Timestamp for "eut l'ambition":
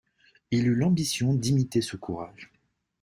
0.65-1.35